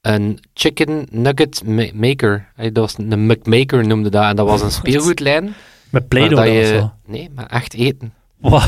[0.00, 2.48] Een chicken nugget ma- maker.
[2.54, 4.24] Hij- Dat was een McMaker noemde dat.
[4.24, 5.54] En dat was een speelgoedlijn.
[5.90, 6.92] Met Play-Doh je, zo.
[7.06, 8.62] Nee, maar echt eten, Wow,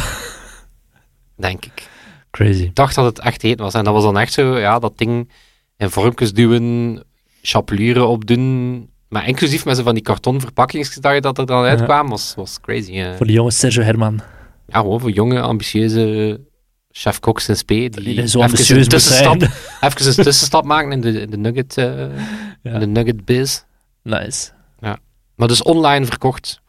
[1.37, 1.89] denk ik.
[2.31, 2.63] crazy.
[2.63, 3.75] Ik dacht dat het echt eten was.
[3.75, 5.31] En dat was dan echt zo, ja, dat ding
[5.77, 7.03] in vormpjes duwen,
[7.43, 8.89] chapelure opdoen.
[9.09, 13.05] Maar inclusief met zo van die karton verpakkings dat er dan uitkwamen, was, was crazy.
[13.17, 14.21] Voor de jonge Sergio Herman.
[14.67, 16.41] Ja, gewoon voor jonge, ambitieuze
[16.91, 17.75] chef-koks in spe.
[17.75, 19.43] Die, Die zo even een tussenstap,
[19.81, 21.75] even een tussenstap maken in de, in de nugget,
[22.63, 22.71] Ja.
[22.73, 23.63] in de nugget biz.
[24.03, 24.51] Nice.
[25.41, 26.61] Maar dus online verkocht.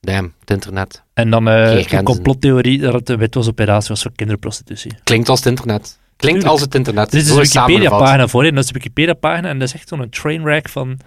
[0.00, 1.02] Damn, het internet.
[1.14, 4.92] En dan eh, een complottheorie dat het een witwasoperatie was voor kinderprostitutie.
[5.04, 5.98] Klinkt als het internet.
[6.16, 6.46] Klinkt Tuurlijk.
[6.46, 7.12] als het internet.
[7.12, 7.36] Er is een.
[7.36, 10.98] Wikipedia-pagina voor en dat is een Wikipedia-pagina en dat is echt zo'n trainwreck van...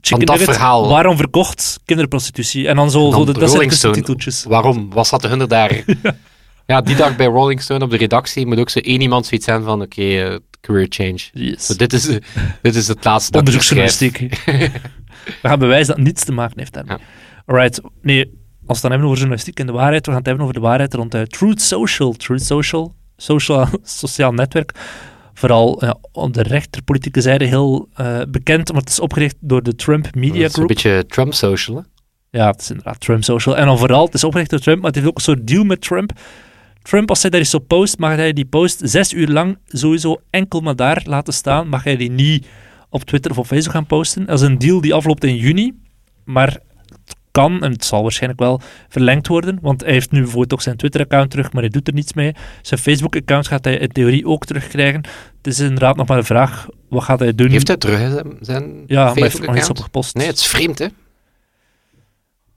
[0.00, 0.88] Chicken dat Nugget, verhaal.
[0.88, 2.68] Waarom verkocht kinderprostitutie?
[2.68, 4.44] En dan zo, Dan zo de, dat zijn titeltjes.
[4.44, 4.90] Waarom?
[4.92, 5.72] Wat zat de hunder daar?
[6.02, 6.14] Ja,
[6.66, 9.62] die dag bij Rolling Stone op de redactie moet ook zo één iemand zoiets zijn
[9.62, 11.18] van, oké, eh, career change.
[11.32, 11.66] Yes.
[11.66, 12.02] Dit, is,
[12.62, 13.38] dit is het laatste.
[13.38, 14.18] Onderzoeksjournalistiek.
[15.42, 16.96] we gaan bewijzen dat het niets te maken heeft daarmee.
[17.46, 18.30] Alright, nee, als
[18.66, 20.66] we het dan hebben over journalistiek en de waarheid, we gaan het hebben over de
[20.66, 22.12] waarheid rond uh, Truth Social.
[22.12, 24.72] Truth Social, social, sociaal netwerk.
[25.34, 29.74] Vooral ja, op de rechterpolitieke zijde heel uh, bekend, maar het is opgericht door de
[29.74, 30.68] Trump Media Dat is een Group.
[30.68, 31.82] beetje Trump social, hè?
[32.38, 33.56] Ja, het is inderdaad Trump Social.
[33.56, 35.64] En dan vooral, het is opgericht door Trump, maar het heeft ook een soort deal
[35.64, 36.12] met Trump.
[36.86, 40.20] Trump, als hij daar iets op post, mag hij die post zes uur lang sowieso
[40.30, 41.68] enkel maar daar laten staan.
[41.68, 42.46] Mag hij die niet
[42.90, 44.26] op Twitter of op Facebook gaan posten.
[44.26, 45.72] Dat is een deal die afloopt in juni,
[46.24, 49.58] maar het kan, en het zal waarschijnlijk wel, verlengd worden.
[49.60, 52.34] Want hij heeft nu bijvoorbeeld ook zijn Twitter-account terug, maar hij doet er niets mee.
[52.62, 55.00] Zijn Facebook-account gaat hij in theorie ook terugkrijgen.
[55.36, 57.48] Het is inderdaad nog maar de vraag, wat gaat hij doen?
[57.50, 60.14] Heeft hij terug hè, zijn, ja, Facebook-account?
[60.14, 60.86] Nee, het is vreemd, hè?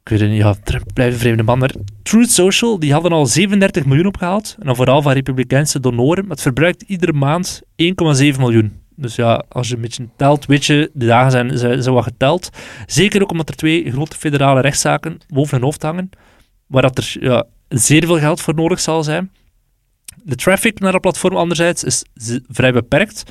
[0.09, 1.69] Ik weet niet, ja, Trump blijft vreemde man.
[2.03, 4.55] Truth Social, die hadden al 37 miljoen opgehaald.
[4.59, 6.21] En dan vooral van republikeinse donoren.
[6.23, 7.67] Maar het verbruikt iedere maand 1,7
[8.39, 8.81] miljoen.
[8.95, 12.03] Dus ja, als je een beetje telt, weet je, de dagen zijn, zijn, zijn wat
[12.03, 12.49] geteld.
[12.85, 16.09] Zeker ook omdat er twee grote federale rechtszaken boven hun hoofd hangen.
[16.67, 19.31] Waar dat er ja, zeer veel geld voor nodig zal zijn.
[20.23, 22.05] De traffic naar dat platform anderzijds is
[22.47, 23.23] vrij beperkt.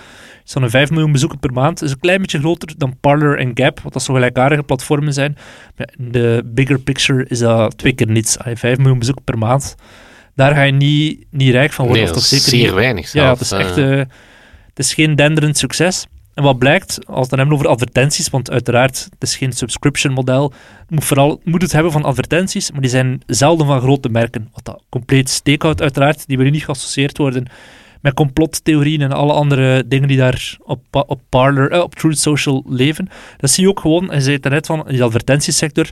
[0.55, 1.83] Een 5 miljoen bezoeken per maand.
[1.83, 5.37] is een klein beetje groter dan Parler en Gap, wat dat zo gelijkaardige platformen zijn.
[5.77, 8.39] Maar in de bigger picture is dat twee keer niets.
[8.39, 9.75] Allee, 5 miljoen bezoeken per maand.
[10.35, 12.05] Daar ga je niet, niet rijk van worden.
[12.05, 12.81] nee, of dat toch is zeker zeer niet.
[12.81, 14.07] weinig Ja, het is echt Eh, eh,
[14.69, 16.07] het is geen denderend succes.
[16.35, 19.53] En wat blijkt, als we het dan hebben over advertenties, want uiteraard, het is geen
[19.53, 20.53] subscription model,
[20.89, 24.49] moet vooral moet het hebben van advertenties, maar die zijn zelden van grote merken.
[24.53, 27.47] Wat dat compleet steek houdt, uiteraard, die willen niet geassocieerd worden
[28.01, 32.65] met complottheorieën en alle andere dingen die daar op, op Parler, eh, op Truth Social
[32.69, 33.09] leven.
[33.37, 35.87] Dat zie je ook gewoon, en je zei het net van, in die advertentiesector,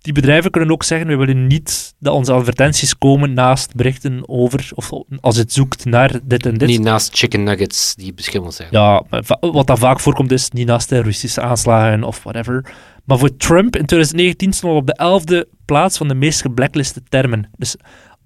[0.00, 4.70] die bedrijven kunnen ook zeggen, we willen niet dat onze advertenties komen naast berichten over,
[4.74, 6.68] of als het zoekt naar dit en dit.
[6.68, 8.68] Niet naast chicken nuggets die beschimmeld zijn.
[8.70, 9.02] Ja,
[9.40, 12.74] wat dat vaak voorkomt is niet naast terroristische aanslagen of whatever.
[13.04, 17.50] Maar voor Trump in 2019 stond op de elfde plaats van de meest geblackliste termen.
[17.56, 17.76] Dus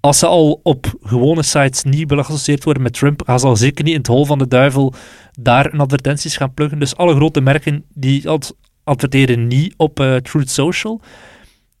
[0.05, 3.55] als ze al op gewone sites niet willen geassocieerd worden met Trump, gaan ze al
[3.55, 4.93] zeker niet in het hol van de duivel
[5.39, 6.79] daar een advertenties gaan pluggen.
[6.79, 11.01] Dus alle grote merken die ad- adverteren niet op eh, Truth Social.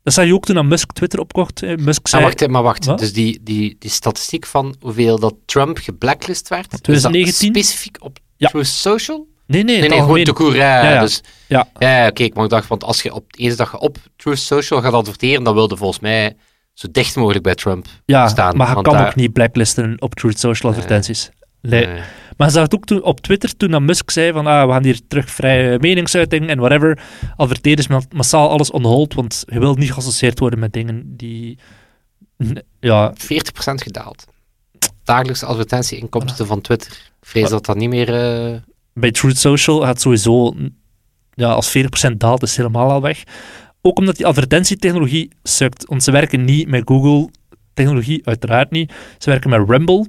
[0.03, 1.61] Dat zag je ook toen aan Musk Twitter opkocht.
[1.61, 2.23] Musk Ah, zei...
[2.23, 2.85] wacht, hè, maar wacht.
[2.85, 2.99] Wat?
[2.99, 7.47] Dus die, die, die statistiek van hoeveel dat Trump geblacklist werd, is dat 2019?
[7.63, 8.47] specifiek op Ja.
[8.49, 9.27] Truth Social?
[9.47, 10.55] nee, nee, Nee, nee, gewoon te koer.
[10.55, 10.99] Ja, Ja.
[11.01, 11.69] Dus, Ja.
[11.79, 14.39] ja, oké, ik mag dacht, want als je op de ene dag je op Truth
[14.39, 16.35] Social gaat adverteren, dan wilde volgens mij
[16.73, 18.57] zo dicht mogelijk bij Trump Ja, staan.
[18.57, 21.29] maar want kan daar- ook niet blacklisten op Truth Social advertenties.
[21.61, 21.85] Nee.
[21.85, 22.01] Nee.
[22.37, 24.71] Maar je zag het ook toen, op Twitter, toen dat Musk zei van ah, we
[24.71, 26.99] gaan hier terug vrije meningsuiting en whatever,
[27.35, 31.57] adverteerders ma- massaal alles on hold, want je wilt niet geassocieerd worden met dingen die...
[32.79, 33.15] Ja, 40%
[33.81, 34.25] gedaald.
[35.03, 37.11] Dagelijkse advertentieinkomsten van Twitter.
[37.21, 38.13] Vrees dat dat niet meer...
[38.49, 38.55] eh,
[38.93, 40.55] bij Truth Social gaat sowieso...
[41.33, 43.23] Ja, als 40% daalt, is het helemaal al weg.
[43.85, 45.85] Ook omdat die advertentietechnologie sukt.
[45.85, 48.93] Want ze werken niet met Google-technologie, uiteraard niet.
[49.17, 50.07] Ze werken met Rumble,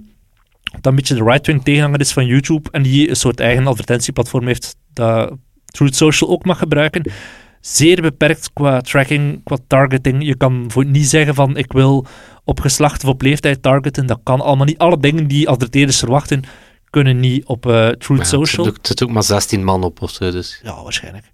[0.62, 4.46] dat een beetje de right-wing tegenhanger is van YouTube, en die een soort eigen advertentieplatform
[4.46, 7.12] heeft dat Truth Social ook mag gebruiken.
[7.60, 10.24] Zeer beperkt qua tracking, qua targeting.
[10.24, 12.06] Je kan voor niet zeggen van ik wil
[12.44, 14.06] op geslacht of op leeftijd targeten.
[14.06, 14.78] Dat kan allemaal niet.
[14.78, 16.42] Alle dingen die adverteerders verwachten,
[16.90, 18.66] kunnen niet op eh, Truth ja, Social.
[18.66, 20.60] Het zit ook maar 16 man op of zo, dus...
[20.62, 21.32] Ja, waarschijnlijk.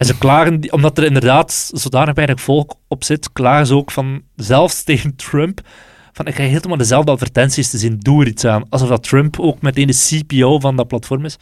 [0.00, 4.22] En ze klagen, omdat er inderdaad zodanig weinig volk op zit, klagen ze ook van,
[4.36, 5.60] zelfs tegen Trump,
[6.12, 8.64] van ik krijg helemaal dezelfde advertenties te zien, doe er iets aan.
[8.68, 11.36] Alsof dat Trump ook meteen de CPO van dat platform is.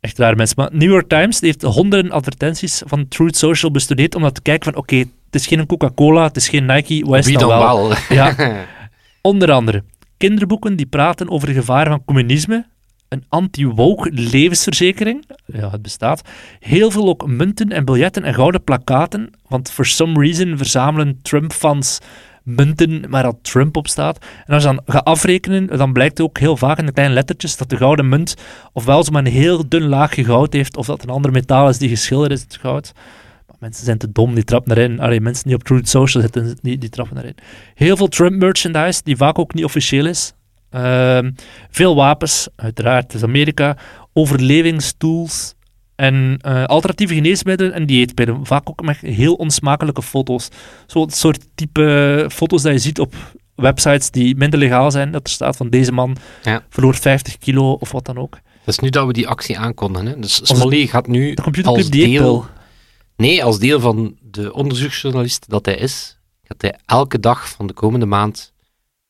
[0.00, 0.56] Echt raar mensen.
[0.58, 4.42] Maar New York Times die heeft honderden advertenties van Truth Social bestudeerd om dat te
[4.42, 7.48] kijken van, oké, het is geen Coca-Cola, het is geen Nike, wat is Wie het
[7.48, 7.88] dan dan wel?
[7.88, 7.96] wel?
[8.08, 8.36] Ja.
[9.22, 9.84] Onder andere
[10.16, 12.66] kinderboeken die praten over de gevaren van communisme,
[13.12, 16.22] een anti-woke levensverzekering, ja, het bestaat,
[16.60, 21.98] heel veel ook munten en biljetten en gouden plakaten, want for some reason verzamelen Trump-fans
[22.42, 24.24] munten waar dat Trump op staat.
[24.46, 27.56] En als je dan gaat afrekenen, dan blijkt ook heel vaak in de kleine lettertjes
[27.56, 28.34] dat de gouden munt
[28.72, 31.88] ofwel zomaar een heel dun laagje goud heeft, of dat een ander metaal is die
[31.88, 32.92] geschilderd is, het goud.
[33.46, 35.00] Maar mensen zijn te dom, die trappen erin.
[35.00, 37.34] Allee, mensen die op Truth Social zitten, die, die trappen erin.
[37.74, 40.32] Heel veel Trump merchandise, die vaak ook niet officieel is.
[40.72, 41.30] Ehm,
[41.70, 43.76] veel wapens, uiteraard, het is Amerika.
[44.12, 45.54] Overlevingstools
[45.94, 48.46] en eh, alternatieve geneesmiddelen en dieetmiddelen.
[48.46, 50.48] Vaak ook met heel onsmakelijke foto's.
[50.86, 53.14] Zo'n soort type foto's dat je ziet op
[53.54, 55.10] websites die minder legaal zijn.
[55.12, 56.64] Dat er staat van deze man Ja.
[56.68, 58.32] verloor 50 kilo of wat dan ook.
[58.64, 60.06] Dat is nu dat we die actie aankondigen.
[60.06, 60.18] Hè.
[60.18, 62.46] Dus Smolly gaat nu De als deel...
[63.16, 67.72] Nee, als deel van de onderzoeksjournalist dat hij is, gaat hij elke dag van de
[67.72, 68.52] komende maand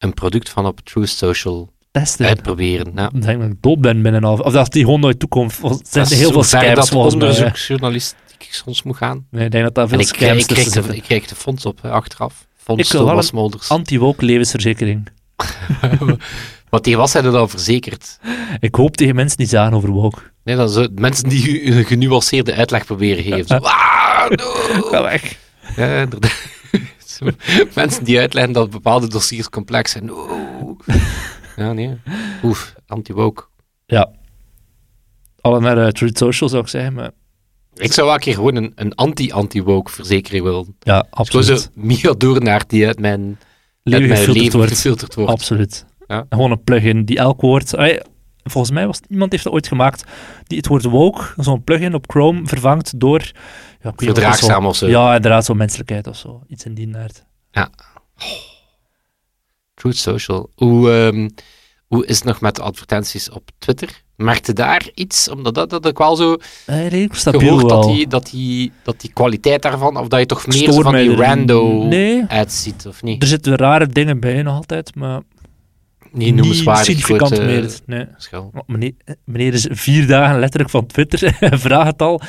[0.03, 2.27] een product van op Truth Social Testen.
[2.27, 2.93] uitproberen.
[2.95, 3.11] Ja.
[3.15, 4.41] Ik denk dat ik dood ben binnen half...
[4.41, 5.59] Of dat die gewoon nooit toekomt.
[5.62, 7.25] Er zijn heel veel scams dat volgens mij.
[7.29, 9.27] onderzoeksjournalistiek soms moet gaan.
[9.31, 11.03] Nee, ik denk dat daar veel En ik, scams krijg- ik, krijg tussen de, zitten.
[11.03, 12.47] ik krijg de fonds op hè, achteraf.
[12.57, 13.69] Fonds Ik wil wel Thomas een Smolders.
[13.69, 15.09] Anti-woke levensverzekering.
[16.71, 18.19] Wat tegen was zij er dan verzekerd?
[18.61, 20.19] Ik hoop tegen mensen die zagen over woke.
[20.45, 23.47] Nee, dat is eh, mensen die een genuanceerde uitleg proberen geven.
[23.57, 24.45] Zo, ah, no.
[24.91, 25.37] Ga weg.
[25.77, 26.33] Ja, inderdaad.
[27.23, 30.05] Zo, mensen die uitleggen dat bepaalde dossiers complex zijn.
[30.05, 30.77] No.
[31.57, 31.97] Ja, nee.
[32.43, 33.45] Oef, anti-woke.
[33.87, 34.11] Ja.
[35.41, 37.11] Alle naar uh, Truth Social zou ik zeggen, maar
[37.75, 40.77] Ik zou wel een keer gewoon een, een anti-anti-woke verzekering willen.
[40.81, 41.47] ja, absoluut.
[41.47, 43.39] zo Mia Doornaert die uit mijn, uit
[43.83, 44.73] mijn gefilterd leven wordt.
[44.73, 45.31] gefilterd wordt.
[45.31, 45.87] Absoluut.
[46.07, 46.27] Ja.
[46.29, 47.77] Gewoon een plugin die elk woord...
[47.77, 48.01] Allee,
[48.44, 50.05] volgens mij was iemand heeft dat ooit gemaakt,
[50.46, 53.31] die het woord woke, zo'n plugin op Chrome, vervangt door...
[53.81, 54.88] Ja, Verdraagzaam of zo.
[54.88, 56.42] Ja, inderdaad, zo menselijkheid of zo.
[56.48, 57.24] Iets in die aard.
[59.74, 60.50] Truth Social.
[60.55, 61.28] Hoe, ehm,
[61.87, 64.02] hoe is het nog met de advertenties op Twitter?
[64.16, 65.28] Merkte daar iets?
[65.31, 69.00] Omdat dat, dat ik wel zo Eh, redelijk stabiel gehoord dat die, dat, die, dat
[69.00, 72.87] die kwaliteit daarvan, of dat je toch meer van die er- rando Nee, ads ziet,
[72.87, 73.22] of niet?
[73.22, 75.20] er zitten rare dingen bij nog altijd, maar
[76.12, 77.70] Niet niet noemenswaardig significant grote meer.
[77.87, 78.07] Nee.
[78.12, 78.51] verschil.
[78.55, 78.92] Oh, Meneer,
[79.25, 81.37] meneer is vier dagen letterlijk van Twitter.
[81.59, 82.20] Vraag het al.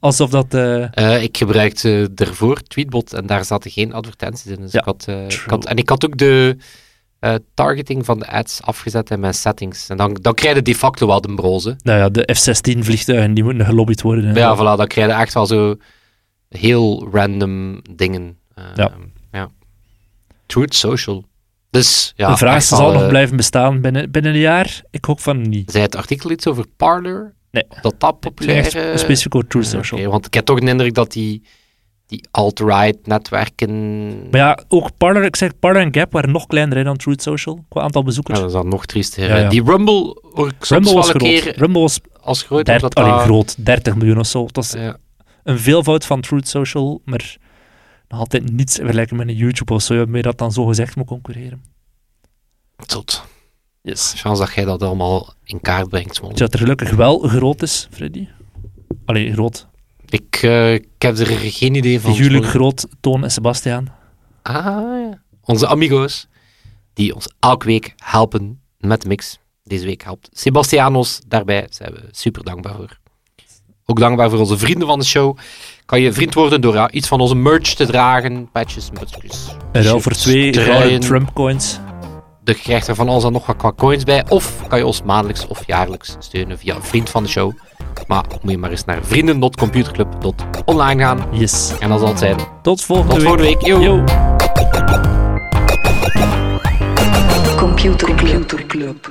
[0.00, 0.54] Alsof dat...
[0.54, 4.60] eh, Eh, ik gebruikte daarvoor Tweetbot en daar zaten geen advertenties in.
[4.60, 5.48] Dus Ja, ik had, eh, ik true.
[5.48, 6.56] had, en ik had ook de
[7.18, 9.88] eh, targeting van de ads afgezet in mijn settings.
[9.88, 11.76] En dan, dan krijg je de facto wel de broze.
[11.82, 14.24] nou ja, de F-16 vliegtuigen die moeten gelobbyd worden.
[14.24, 14.38] hè.
[14.38, 15.76] Ja, voilà, dan krijg je echt wel zo
[16.48, 18.36] heel random dingen.
[18.54, 18.92] Eh, Ja.
[19.32, 19.48] ja.
[20.46, 21.24] Truth Social.
[21.72, 24.82] Dus ja, de vraag is, zal nog eh, blijven bestaan binnen, binnen een jaar?
[24.90, 25.70] Ik hoop van niet.
[25.70, 27.34] Zei het artikel iets over Parler?
[27.50, 27.64] Nee.
[27.82, 30.10] Dat dat populair eh, specifiek over True ja, Social.
[30.10, 31.42] want ik heb toch de indruk dat die,
[32.06, 33.70] die alt-right netwerken...
[34.30, 37.22] Maar ja, ook Parler, ik zeg Parler en Gap waren nog kleiner hè, dan Truth
[37.22, 38.38] Social, qua aantal Ja, bezoekers.
[38.38, 39.28] dat is dan nog triester.
[39.28, 39.48] Ja, ja.
[39.48, 40.22] Die Rumble
[40.58, 41.40] Rumble was een groot.
[41.42, 42.64] keer Rumble was als groot.
[42.66, 44.46] dert- omdat allee, dat- groot, 30 miljoen of zo.
[44.52, 44.74] Dat is
[45.42, 47.36] een veelvoud van Truth Social, maar
[48.12, 50.96] nog altijd niets in vergelijking met een YouTube of zo, waarmee dat dan zo gezegd
[50.96, 51.64] moet concurreren.
[52.86, 53.24] Tot.
[53.82, 54.12] Yes.
[54.16, 57.88] Chance dat jij dat allemaal in kaart brengt, je dat er gelukkig wel groot is,
[57.90, 58.28] Freddy?
[59.04, 59.66] Allee, groot.
[60.08, 62.14] Ik, eh, ik heb er geen idee van.
[62.14, 62.42] Smol.
[62.42, 63.86] groot, Toon en Sebastiaan.
[64.42, 65.22] Ah, ja.
[65.40, 66.26] Onze amigo's,
[66.92, 69.38] die ons elke week helpen met de mix.
[69.64, 71.60] Deze week helpt Sebastianos daarbij.
[71.60, 73.00] Daar zijn we super dankbaar voor.
[73.86, 75.36] Ook dankbaar voor onze vrienden van de show.
[75.86, 78.48] Kan je vriend worden door ja, iets van onze merch te dragen.
[78.52, 81.78] Patches, mutsjes, En shirts, twee gouden Trump coins.
[82.44, 84.24] Je krijgt er van alles en nog wat qua coins bij.
[84.28, 87.52] Of kan je ons maandelijks of jaarlijks steunen via een vriend van de show.
[88.06, 91.26] Maar moet je maar eens naar vrienden.computerclub.online gaan.
[91.30, 91.72] Yes.
[91.78, 92.36] En dat zal het zijn.
[92.62, 93.28] Tot volgende Tot week.
[93.28, 93.66] volgende week.
[93.66, 93.80] Yo.
[93.80, 94.04] Yo.
[97.56, 98.14] Computer
[98.66, 99.10] Club.